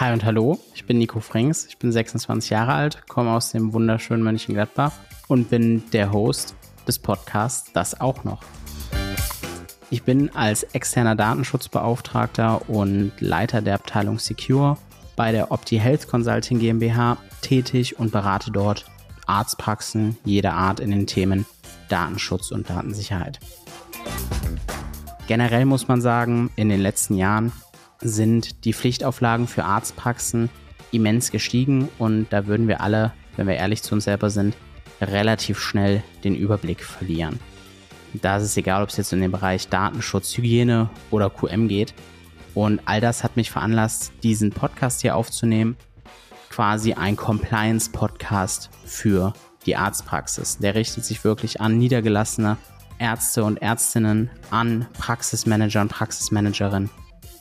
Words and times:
Hi 0.00 0.12
und 0.12 0.24
hallo, 0.24 0.58
ich 0.74 0.86
bin 0.86 0.98
Nico 0.98 1.20
Frings, 1.20 1.66
ich 1.66 1.78
bin 1.78 1.92
26 1.92 2.50
Jahre 2.50 2.72
alt, 2.72 3.06
komme 3.06 3.30
aus 3.30 3.52
dem 3.52 3.72
wunderschönen 3.72 4.24
Mönchengladbach 4.24 4.90
und 5.28 5.50
bin 5.50 5.84
der 5.92 6.10
Host 6.10 6.56
des 6.88 6.98
Podcasts 6.98 7.72
Das 7.72 8.00
auch 8.00 8.24
noch. 8.24 8.42
Ich 9.90 10.02
bin 10.02 10.34
als 10.34 10.64
externer 10.64 11.14
Datenschutzbeauftragter 11.14 12.68
und 12.68 13.12
Leiter 13.20 13.62
der 13.62 13.76
Abteilung 13.76 14.18
Secure 14.18 14.78
bei 15.14 15.30
der 15.30 15.52
Opti 15.52 15.78
Health 15.78 16.08
Consulting 16.08 16.58
GmbH 16.58 17.16
tätig 17.40 17.96
und 17.96 18.10
berate 18.10 18.50
dort 18.50 18.86
Arztpraxen 19.26 20.16
jeder 20.24 20.54
Art 20.54 20.80
in 20.80 20.90
den 20.90 21.06
Themen 21.06 21.46
Datenschutz 21.88 22.50
und 22.50 22.68
Datensicherheit. 22.68 23.38
Generell 25.28 25.66
muss 25.66 25.86
man 25.86 26.00
sagen, 26.00 26.50
in 26.56 26.68
den 26.68 26.80
letzten 26.80 27.14
Jahren 27.14 27.52
sind 28.00 28.64
die 28.64 28.72
Pflichtauflagen 28.72 29.46
für 29.46 29.64
Arztpraxen 29.64 30.50
immens 30.92 31.30
gestiegen 31.30 31.88
und 31.98 32.26
da 32.30 32.46
würden 32.46 32.68
wir 32.68 32.80
alle, 32.80 33.12
wenn 33.36 33.46
wir 33.46 33.56
ehrlich 33.56 33.82
zu 33.82 33.94
uns 33.94 34.04
selber 34.04 34.30
sind, 34.30 34.56
relativ 35.00 35.58
schnell 35.58 36.02
den 36.22 36.34
Überblick 36.34 36.82
verlieren. 36.84 37.40
Da 38.14 38.36
ist 38.36 38.44
es 38.44 38.56
egal, 38.56 38.82
ob 38.82 38.90
es 38.90 38.96
jetzt 38.96 39.12
in 39.12 39.20
den 39.20 39.32
Bereich 39.32 39.68
Datenschutz, 39.68 40.36
Hygiene 40.36 40.88
oder 41.10 41.30
QM 41.30 41.66
geht. 41.66 41.94
Und 42.54 42.80
all 42.84 43.00
das 43.00 43.24
hat 43.24 43.36
mich 43.36 43.50
veranlasst, 43.50 44.12
diesen 44.22 44.52
Podcast 44.52 45.02
hier 45.02 45.16
aufzunehmen. 45.16 45.76
Quasi 46.48 46.92
ein 46.92 47.16
Compliance-Podcast 47.16 48.70
für 48.84 49.32
die 49.66 49.74
Arztpraxis. 49.74 50.58
Der 50.58 50.76
richtet 50.76 51.04
sich 51.04 51.24
wirklich 51.24 51.60
an 51.60 51.76
niedergelassene 51.76 52.56
Ärzte 53.00 53.42
und 53.42 53.60
Ärztinnen, 53.60 54.30
an 54.50 54.86
Praxismanager 54.96 55.80
und 55.80 55.88
Praxismanagerinnen 55.88 56.90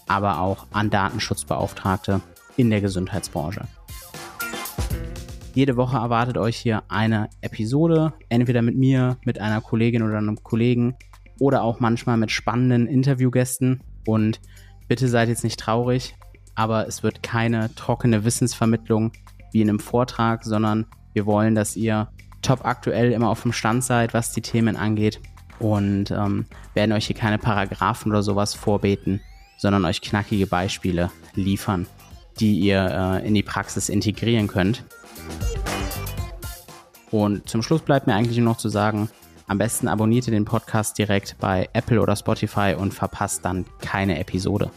aber 0.08 0.40
auch 0.40 0.68
an 0.72 0.90
Datenschutzbeauftragte 0.90 2.22
in 2.58 2.70
der 2.70 2.82
Gesundheitsbranche. 2.82 3.68
Jede 5.54 5.78
Woche 5.78 5.98
erwartet 5.98 6.38
euch 6.38 6.58
hier 6.58 6.84
eine 6.88 7.30
Episode, 7.42 8.14
entweder 8.30 8.62
mit 8.64 8.76
mir, 8.76 9.18
mit 9.24 9.40
einer 9.40 9.62
Kollegin 9.62 10.02
oder 10.02 10.18
einem 10.18 10.42
Kollegen 10.42 10.96
oder 11.40 11.62
auch 11.62 11.80
manchmal 11.80 12.18
mit 12.18 12.32
spannenden 12.32 12.88
Interviewgästen. 12.88 13.84
Und 14.08 14.42
bitte 14.88 15.08
seid 15.08 15.30
jetzt 15.30 15.44
nicht 15.44 15.60
traurig, 15.60 16.16
aber 16.56 16.88
es 16.88 17.04
wird 17.04 17.22
keine 17.22 17.74
trockene 17.76 18.26
Wissensvermittlung 18.26 19.12
wie 19.52 19.62
in 19.62 19.70
einem 19.70 19.80
Vortrag, 19.80 20.44
sondern 20.44 20.88
wir 21.14 21.28
wollen, 21.28 21.54
dass 21.54 21.76
ihr 21.76 22.10
top 22.42 22.66
aktuell 22.66 23.12
immer 23.12 23.30
auf 23.30 23.44
dem 23.44 23.54
Stand 23.54 23.84
seid, 23.84 24.14
was 24.16 24.32
die 24.32 24.42
Themen 24.42 24.76
angeht 24.76 25.22
und 25.60 26.12
ähm, 26.12 26.46
werden 26.74 26.92
euch 26.92 27.08
hier 27.08 27.16
keine 27.16 27.38
Paragraphen 27.38 28.12
oder 28.12 28.24
sowas 28.24 28.54
vorbeten, 28.54 29.22
sondern 29.64 29.86
euch 29.86 30.02
knackige 30.02 30.46
Beispiele 30.46 31.10
liefern, 31.36 31.88
die 32.42 32.60
ihr 32.60 33.22
äh, 33.24 33.26
in 33.26 33.34
die 33.34 33.44
Praxis 33.44 33.88
integrieren 33.88 34.48
könnt. 34.48 34.84
Und 37.12 37.48
zum 37.48 37.64
Schluss 37.64 37.82
bleibt 37.82 38.06
mir 38.06 38.14
eigentlich 38.14 38.38
nur 38.38 38.48
noch 38.48 38.58
zu 38.58 38.68
sagen, 38.68 39.08
am 39.48 39.58
besten 39.58 39.88
abonniert 39.88 40.28
ihr 40.28 40.34
den 40.34 40.44
Podcast 40.44 40.98
direkt 40.98 41.38
bei 41.40 41.70
Apple 41.72 42.02
oder 42.02 42.18
Spotify 42.18 42.76
und 42.78 42.94
verpasst 42.94 43.46
dann 43.46 43.66
keine 43.80 44.20
Episode. 44.20 44.70